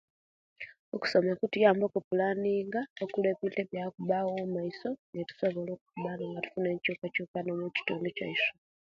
[0.95, 8.51] Okusoma kutuyamba okupulanninga okola ebintu ebyaba okubawo omaiso netusobola okuba nga tufuna enkyukakyukana mukitundu kyaisu